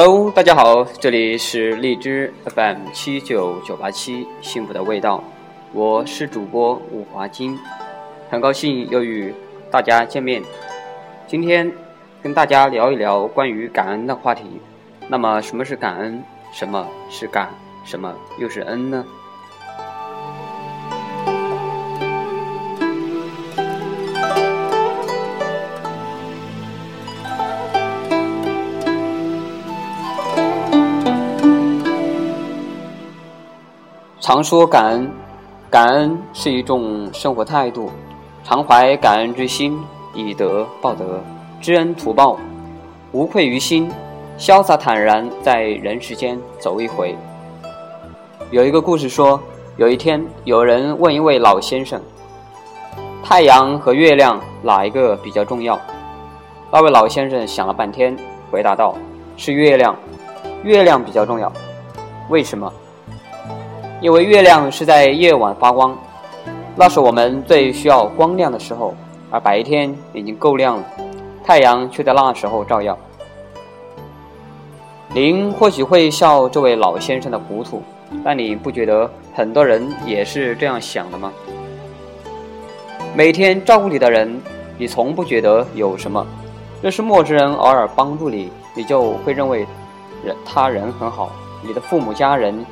[0.00, 5.24] Hello，大家好，这里是荔枝 FM 七九九八七幸福的味道，
[5.72, 7.58] 我是主播吴华金，
[8.30, 9.34] 很高兴又与
[9.72, 10.40] 大家见面。
[11.26, 11.68] 今天
[12.22, 14.44] 跟大家聊一聊关于感恩的话题。
[15.08, 16.22] 那么，什么是感恩？
[16.52, 17.50] 什么是感？
[17.84, 19.04] 什么又是恩呢？
[34.28, 35.10] 常说感恩，
[35.70, 37.90] 感恩是一种生活态度，
[38.44, 39.80] 常怀感恩之心，
[40.12, 41.18] 以德报德，
[41.62, 42.38] 知恩图报，
[43.12, 43.90] 无愧于心，
[44.38, 47.16] 潇洒坦然在人世间走一回。
[48.50, 49.40] 有一个故事说，
[49.78, 51.98] 有一天有人问一位老先生
[53.24, 55.80] ：“太阳和月亮哪一个比较重要？”
[56.70, 58.14] 那位老先生想了半天，
[58.50, 58.94] 回答道
[59.38, 59.96] ：“是月亮，
[60.64, 61.50] 月亮比较重要。
[62.28, 62.70] 为什么？”
[64.00, 65.96] 因为月亮是在夜晚发光，
[66.76, 68.94] 那是我们最需要光亮的时候，
[69.28, 70.84] 而白天已经够亮了，
[71.44, 72.96] 太阳却在那时候照耀。
[75.12, 77.82] 您或许会笑这位老先生的糊涂，
[78.22, 81.32] 但你不觉得很多人也是这样想的吗？
[83.16, 84.40] 每天照顾你的人，
[84.76, 86.24] 你从不觉得有什么；
[86.80, 89.66] 若是陌生人偶尔帮助你，你就会认为
[90.24, 91.32] 人他人很好。
[91.66, 92.64] 你的父母家人。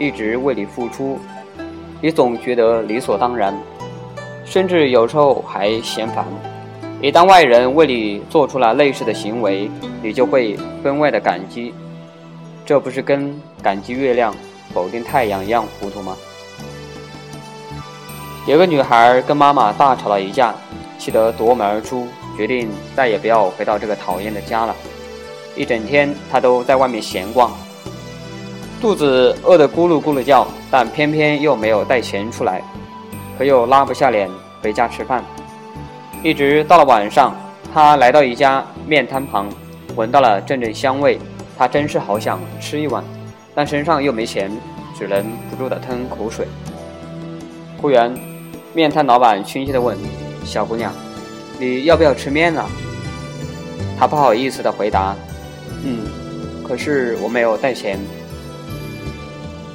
[0.00, 1.18] 一直为你付出，
[2.00, 3.54] 你总觉得理所当然，
[4.46, 6.24] 甚至有时候还嫌烦。
[7.02, 9.70] 一旦外人为你做出了类似的行为，
[10.02, 11.74] 你就会分外的感激。
[12.64, 14.34] 这不是跟感激月亮、
[14.72, 16.16] 否定太阳一样糊涂吗？
[18.46, 20.54] 有个女孩跟妈妈大吵了一架，
[20.98, 24.74] 气得夺门而出，决定再也不要回到这个讨厌的家了。
[25.54, 27.52] 一整天，她都在外面闲逛。
[28.80, 32.62] 肚子饿得咕噜咕噜叫，但偏偏又没有带钱出来，
[33.36, 34.26] 可又拉不下脸
[34.62, 35.22] 回家吃饭。
[36.22, 37.36] 一直到了晚上，
[37.74, 39.50] 他来到一家面摊旁，
[39.96, 41.18] 闻到了阵阵香味，
[41.58, 43.04] 他真是好想吃一碗，
[43.54, 44.50] 但身上又没钱，
[44.98, 46.46] 只能不住地吞口水。
[47.76, 48.14] 忽然，
[48.72, 49.94] 面摊老板亲切地问
[50.42, 50.90] ：“小姑娘，
[51.58, 52.64] 你要不要吃面啊？”
[54.00, 55.14] 她不好意思地回答
[55.84, 56.06] ：“嗯，
[56.66, 57.98] 可是我没有带钱。”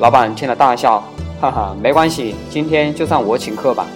[0.00, 1.02] 老板听了大笑，
[1.40, 3.86] 哈哈，没关系，今天就算我请客吧。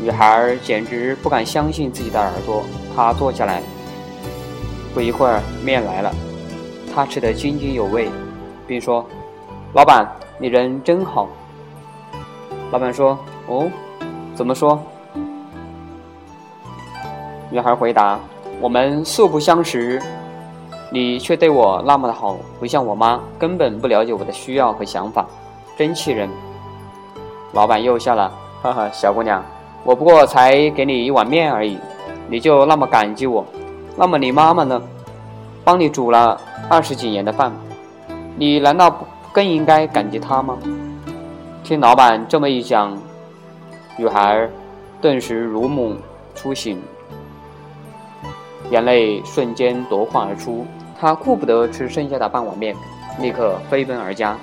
[0.00, 2.62] 女孩简直不敢相信自己的耳朵，
[2.94, 3.60] 她坐下来。
[4.94, 6.14] 不一会儿，面来了，
[6.94, 8.08] 她吃得津津有味，
[8.66, 9.04] 并说
[9.74, 11.28] ：“老板，你人真好。”
[12.70, 13.68] 老板说：“哦，
[14.34, 14.80] 怎么说？”
[17.50, 18.20] 女孩回答
[18.60, 20.00] ：“我们素不相识。”
[20.90, 25.26] 你却对我那么的好，不像我妈，根本不了解我的需要和想法，
[25.76, 26.28] 真气人。
[27.52, 28.32] 老板又笑了，
[28.62, 29.44] 哈哈，小姑娘，
[29.84, 31.78] 我不过才给你一碗面而已，
[32.28, 33.44] 你就那么感激我？
[33.96, 34.80] 那么你妈妈呢？
[35.64, 36.40] 帮你煮了
[36.70, 37.52] 二十几年的饭，
[38.36, 40.56] 你难道不更应该感激她吗？
[41.62, 42.96] 听老板这么一讲，
[43.98, 44.48] 女孩
[45.02, 45.94] 顿时如梦
[46.34, 46.80] 初醒，
[48.70, 50.66] 眼泪瞬间夺眶而出。
[51.00, 52.74] 他顾不得吃剩下的半碗面，
[53.20, 54.36] 立刻飞奔而家。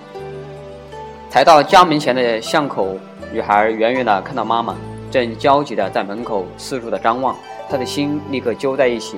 [1.30, 2.96] 才到家门前的巷口，
[3.34, 4.74] 女孩远远的看到妈妈
[5.12, 7.36] 正焦急的在门口四处的张望，
[7.70, 9.18] 她的心立刻揪在一起。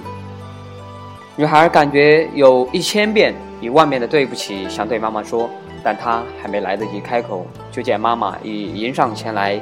[1.35, 5.47] 女孩感觉有一千遍、一万遍的对不起想对妈妈说，
[5.83, 9.61] 但她还没来得及开口，就见妈妈已迎上前来。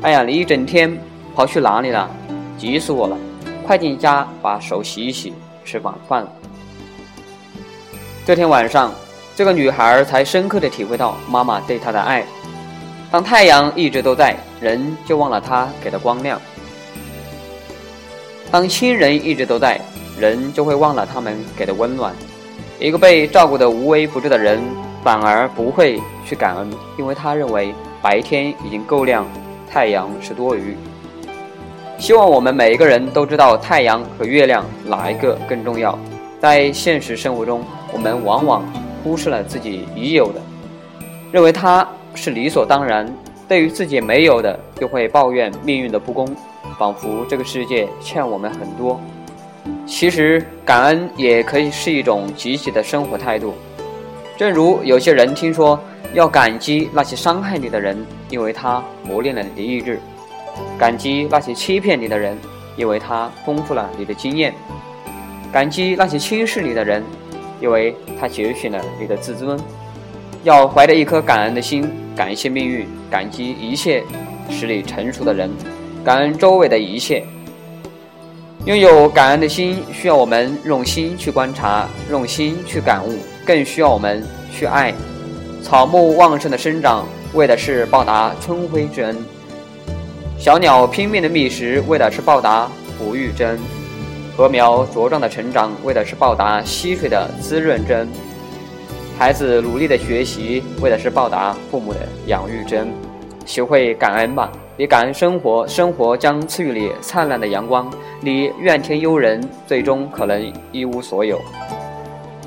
[0.00, 0.98] 哎呀，你一整天
[1.36, 2.10] 跑去哪里了？
[2.58, 3.16] 急死我了！
[3.62, 5.32] 快进家把手洗一洗，
[5.64, 6.32] 吃晚饭了。
[8.24, 8.92] 这天晚上，
[9.34, 12.24] 这个女孩才深刻的体会到妈妈对她的爱。
[13.10, 16.38] 当太阳一直都在，人就忘了她给的光亮；
[18.50, 19.80] 当亲人一直都在，
[20.18, 22.14] 人就会忘了他们给的温暖。
[22.78, 24.60] 一个被照顾的无微不至的人，
[25.04, 29.26] 反而不会去感恩，因为他认为白天已经够亮，
[29.70, 30.76] 太阳是多余。
[31.98, 35.96] 希望我们每一个人都知道太阳和月亮哪一个更重要。
[36.40, 37.62] 在现实生活中，
[37.92, 38.64] 我们往往
[39.04, 40.40] 忽视了自己已有的，
[41.30, 43.06] 认为它是理所当然；
[43.46, 46.26] 对于自己没有的，又会抱怨命运的不公，
[46.76, 49.00] 仿佛这个世界欠我们很多。
[49.86, 53.54] 其实，感恩也可以是一种积极的生活态度。
[54.36, 55.78] 正如有些人听说
[56.14, 59.94] 要感激那些伤害你的人，因为他磨练了你的意志；
[60.78, 62.36] 感激那些欺骗你的人，
[62.76, 64.54] 因为他丰富了你的经验。
[65.52, 67.04] 感激那些轻视你的人，
[67.60, 69.58] 因为他觉醒了你的自尊。
[70.44, 74.02] 要怀着一颗感恩的心，感谢命运，感激一切
[74.50, 75.50] 使你成熟的人，
[76.04, 77.24] 感恩周围的一切。
[78.64, 84.92] 拥有感恩的心，需要我们用心去观察，用心去感悟，更需要我们去爱。
[85.62, 89.16] 草木旺盛的生长，为的是报答春晖之恩；
[90.42, 92.68] 小鸟拼命的觅食，为的是报答
[92.98, 93.56] 哺育之恩；
[94.36, 98.08] 禾苗茁壮的成长，为的是报答溪水的滋润之恩。
[99.16, 102.92] 孩子努力的学习，为的是报答父母的养育之恩。
[103.46, 107.88] 学会感恩吧，你感恩生活，生活将赐予你灿烂的阳光；
[108.20, 111.40] 你怨天尤人，最终可能一无所有，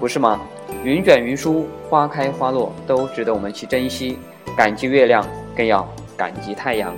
[0.01, 0.41] 不是吗？
[0.83, 4.19] 云卷云舒，花开花落，都值得我们去珍惜。
[4.57, 5.25] 感激月亮，
[5.55, 5.87] 更要
[6.17, 6.93] 感激太阳。